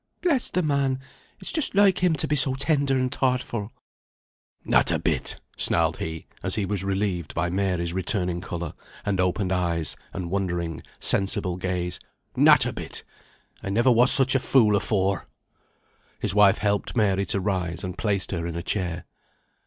"Bless 0.23 0.49
the 0.49 0.63
man! 0.63 0.99
It's 1.39 1.51
just 1.51 1.75
like 1.75 1.99
him 1.99 2.13
to 2.15 2.27
be 2.27 2.35
so 2.35 2.55
tender 2.55 2.97
and 2.97 3.13
thoughtful!" 3.13 3.71
"Not 4.65 4.89
a 4.89 4.97
bit!" 4.97 5.39
snarled 5.57 5.97
he, 5.97 6.25
as 6.43 6.55
he 6.55 6.65
was 6.65 6.83
relieved 6.83 7.35
by 7.35 7.51
Mary's 7.51 7.93
returning 7.93 8.41
colour, 8.41 8.73
and 9.05 9.21
opened 9.21 9.51
eyes, 9.51 9.95
and 10.11 10.31
wondering, 10.31 10.81
sensible 10.99 11.55
gaze; 11.55 11.99
"not 12.35 12.65
a 12.65 12.73
bit! 12.73 13.03
I 13.61 13.69
never 13.69 13.91
was 13.91 14.11
such 14.11 14.33
a 14.33 14.39
fool 14.39 14.75
afore." 14.75 15.27
His 16.19 16.33
wife 16.33 16.57
helped 16.57 16.95
Mary 16.95 17.27
to 17.27 17.39
rise, 17.39 17.83
and 17.83 17.95
placed 17.95 18.31
her 18.31 18.47
in 18.47 18.55
a 18.55 18.63
chair. 18.63 19.05